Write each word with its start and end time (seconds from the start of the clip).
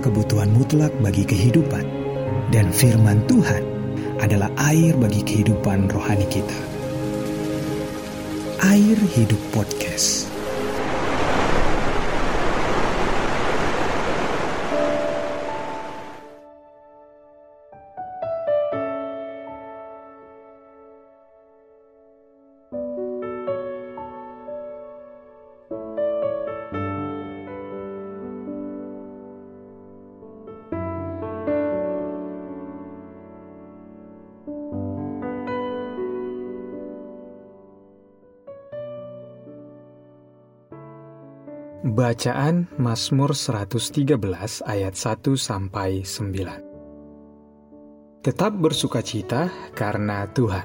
kebutuhan 0.00 0.48
mutlak 0.56 0.90
bagi 1.04 1.28
kehidupan, 1.28 1.84
dan 2.48 2.72
firman 2.72 3.20
Tuhan 3.28 3.60
adalah 4.24 4.48
air 4.72 4.96
bagi 4.96 5.20
kehidupan 5.20 5.92
rohani 5.92 6.24
kita. 6.32 6.58
Air 8.64 8.96
Hidup 9.12 9.42
Podcast. 9.52 10.31
Bacaan 41.82 42.70
Mazmur 42.78 43.34
113 43.34 44.14
ayat 44.70 44.94
1 44.94 45.34
sampai 45.34 46.06
9. 46.06 48.22
Tetap 48.22 48.54
bersukacita 48.54 49.50
karena 49.74 50.30
Tuhan. 50.30 50.62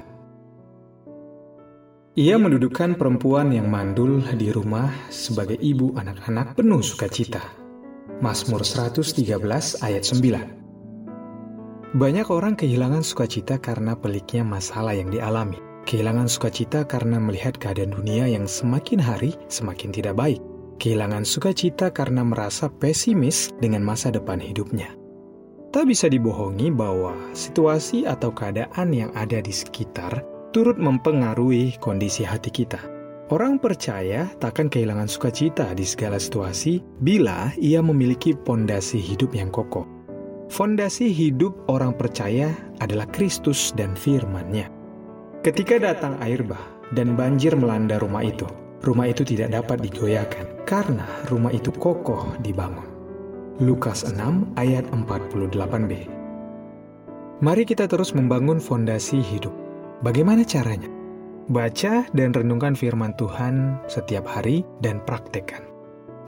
Ia 2.14 2.38
mendudukkan 2.38 2.94
perempuan 2.94 3.50
yang 3.50 3.66
mandul 3.66 4.22
di 4.38 4.54
rumah 4.54 4.94
sebagai 5.10 5.58
ibu 5.58 5.98
anak-anak 5.98 6.54
penuh 6.54 6.86
sukacita. 6.86 7.42
Mazmur 8.22 8.62
113 8.62 9.02
ayat 9.82 10.06
9. 10.06 11.98
Banyak 11.98 12.30
orang 12.30 12.54
kehilangan 12.54 13.02
sukacita 13.02 13.58
karena 13.58 13.98
peliknya 13.98 14.46
masalah 14.46 14.94
yang 14.94 15.10
dialami. 15.10 15.58
Kehilangan 15.82 16.30
sukacita 16.30 16.86
karena 16.86 17.18
melihat 17.18 17.58
keadaan 17.58 17.90
dunia 17.90 18.30
yang 18.30 18.46
semakin 18.46 19.02
hari 19.02 19.34
semakin 19.50 19.90
tidak 19.90 20.14
baik 20.14 20.38
kehilangan 20.78 21.26
sukacita 21.26 21.90
karena 21.90 22.22
merasa 22.22 22.70
pesimis 22.70 23.50
dengan 23.58 23.82
masa 23.82 24.14
depan 24.14 24.38
hidupnya. 24.38 24.94
Tak 25.68 25.84
bisa 25.84 26.08
dibohongi 26.08 26.72
bahwa 26.72 27.12
situasi 27.36 28.08
atau 28.08 28.32
keadaan 28.32 28.88
yang 28.94 29.12
ada 29.12 29.42
di 29.44 29.52
sekitar 29.52 30.24
turut 30.56 30.80
mempengaruhi 30.80 31.76
kondisi 31.76 32.24
hati 32.24 32.48
kita. 32.48 32.80
Orang 33.28 33.60
percaya 33.60 34.24
takkan 34.40 34.72
kehilangan 34.72 35.04
sukacita 35.04 35.76
di 35.76 35.84
segala 35.84 36.16
situasi 36.16 36.80
bila 37.04 37.52
ia 37.60 37.84
memiliki 37.84 38.32
fondasi 38.32 38.96
hidup 38.96 39.36
yang 39.36 39.52
kokoh. 39.52 39.84
Fondasi 40.48 41.12
hidup 41.12 41.52
orang 41.68 41.92
percaya 41.92 42.56
adalah 42.80 43.04
Kristus 43.12 43.76
dan 43.76 43.92
firman-Nya. 43.92 44.72
Ketika 45.44 45.76
datang 45.76 46.16
air 46.24 46.40
bah 46.40 46.64
dan 46.96 47.12
banjir 47.12 47.52
melanda 47.52 48.00
rumah 48.00 48.24
itu, 48.24 48.48
rumah 48.82 49.10
itu 49.10 49.26
tidak 49.26 49.54
dapat 49.54 49.82
digoyahkan 49.82 50.66
karena 50.66 51.06
rumah 51.30 51.50
itu 51.50 51.74
kokoh 51.74 52.34
dibangun. 52.42 52.86
Lukas 53.58 54.06
6 54.06 54.54
ayat 54.54 54.86
48b. 54.94 55.92
Mari 57.42 57.62
kita 57.66 57.90
terus 57.90 58.14
membangun 58.14 58.62
fondasi 58.62 59.18
hidup. 59.18 59.54
Bagaimana 60.02 60.46
caranya? 60.46 60.90
Baca 61.50 62.06
dan 62.14 62.30
renungkan 62.30 62.78
firman 62.78 63.14
Tuhan 63.18 63.82
setiap 63.90 64.26
hari 64.30 64.62
dan 64.78 65.02
praktekkan. 65.02 65.66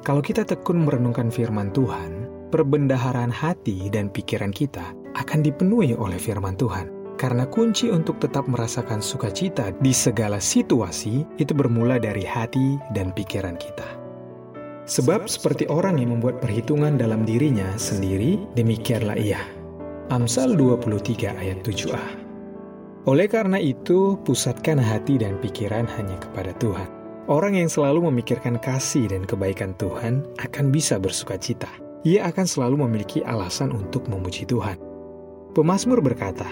Kalau 0.03 0.25
kita 0.25 0.43
tekun 0.49 0.89
merenungkan 0.89 1.29
firman 1.29 1.71
Tuhan, 1.71 2.27
perbendaharaan 2.51 3.31
hati 3.31 3.93
dan 3.93 4.11
pikiran 4.11 4.51
kita 4.51 4.97
akan 5.15 5.39
dipenuhi 5.45 5.95
oleh 5.95 6.19
firman 6.19 6.57
Tuhan 6.59 7.00
karena 7.21 7.45
kunci 7.45 7.93
untuk 7.93 8.17
tetap 8.17 8.49
merasakan 8.49 9.05
sukacita 9.05 9.77
di 9.85 9.93
segala 9.93 10.41
situasi 10.41 11.29
itu 11.37 11.53
bermula 11.53 12.01
dari 12.01 12.25
hati 12.25 12.81
dan 12.97 13.13
pikiran 13.13 13.61
kita. 13.61 13.85
Sebab 14.89 15.29
seperti 15.29 15.69
orang 15.69 16.01
yang 16.01 16.17
membuat 16.17 16.41
perhitungan 16.41 16.97
dalam 16.97 17.29
dirinya 17.29 17.77
sendiri, 17.77 18.41
demikianlah 18.57 19.21
ia. 19.21 19.45
Amsal 20.09 20.57
23 20.57 21.37
ayat 21.37 21.61
7a. 21.61 22.05
Oleh 23.05 23.29
karena 23.29 23.61
itu, 23.61 24.17
pusatkan 24.25 24.81
hati 24.81 25.21
dan 25.21 25.37
pikiran 25.45 25.85
hanya 26.01 26.17
kepada 26.19 26.57
Tuhan. 26.57 26.89
Orang 27.29 27.55
yang 27.55 27.71
selalu 27.71 28.11
memikirkan 28.11 28.59
kasih 28.59 29.07
dan 29.13 29.29
kebaikan 29.29 29.77
Tuhan 29.79 30.25
akan 30.41 30.73
bisa 30.73 30.97
bersukacita. 30.99 31.69
Ia 32.03 32.33
akan 32.33 32.49
selalu 32.49 32.89
memiliki 32.89 33.21
alasan 33.23 33.71
untuk 33.77 34.09
memuji 34.11 34.49
Tuhan. 34.49 34.81
Pemasmur 35.55 36.03
berkata, 36.03 36.49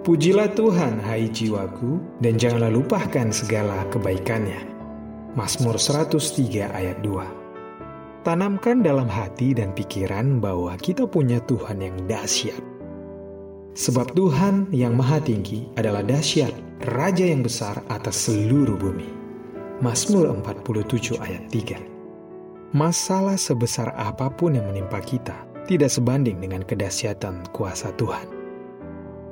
Pujilah 0.00 0.48
Tuhan, 0.56 0.96
hai 1.04 1.28
jiwaku, 1.28 2.00
dan 2.24 2.40
janganlah 2.40 2.72
lupakan 2.72 3.28
segala 3.28 3.84
kebaikannya. 3.92 4.64
Mazmur 5.36 5.76
103 5.76 6.72
ayat 6.72 7.04
2 7.04 8.24
Tanamkan 8.24 8.80
dalam 8.80 9.12
hati 9.12 9.52
dan 9.52 9.76
pikiran 9.76 10.40
bahwa 10.40 10.72
kita 10.80 11.04
punya 11.04 11.36
Tuhan 11.44 11.84
yang 11.84 12.00
dahsyat. 12.08 12.64
Sebab 13.76 14.16
Tuhan 14.16 14.72
yang 14.72 14.96
maha 14.96 15.20
tinggi 15.20 15.68
adalah 15.76 16.00
dahsyat, 16.00 16.56
Raja 16.88 17.28
yang 17.28 17.44
besar 17.44 17.84
atas 17.92 18.24
seluruh 18.24 18.80
bumi. 18.80 19.12
Mazmur 19.84 20.32
47 20.32 21.20
ayat 21.20 21.44
3 21.52 22.72
Masalah 22.72 23.36
sebesar 23.36 23.92
apa 24.00 24.32
pun 24.32 24.56
yang 24.56 24.64
menimpa 24.72 25.04
kita 25.04 25.44
tidak 25.68 25.92
sebanding 25.92 26.40
dengan 26.40 26.64
kedahsyatan 26.64 27.52
kuasa 27.52 27.92
Tuhan. 28.00 28.39